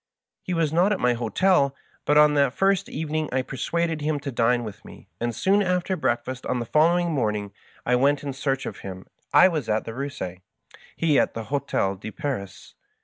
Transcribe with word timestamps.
He 0.41 0.55
was 0.55 0.73
not 0.73 0.91
at 0.91 0.99
my 0.99 1.13
hotel, 1.13 1.75
but 2.05 2.17
on 2.17 2.33
that 2.33 2.55
first 2.55 2.89
evening 2.89 3.29
I 3.31 3.43
persuaded 3.43 4.01
him 4.01 4.19
to 4.21 4.31
dine 4.31 4.63
with 4.63 4.83
me, 4.83 5.09
and 5.19 5.31
tfoon 5.31 5.63
after 5.63 5.95
breakfast 5.95 6.43
on 6.47 6.57
the 6.57 6.65
following 6.65 7.11
morning 7.11 7.53
I 7.85 7.95
went 7.95 8.23
in 8.23 8.33
search 8.33 8.65
of 8.65 8.77
him; 8.79 9.05
I 9.31 9.47
was 9.47 9.69
at 9.69 9.85
the 9.85 9.91
Eussie, 9.93 10.41
he 10.95 11.19
at 11.19 11.35
the 11.35 11.43
Hdtel 11.43 11.99
de 11.99 12.09
Paris. 12.09 12.73